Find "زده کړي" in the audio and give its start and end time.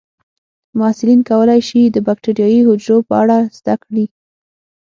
3.57-4.05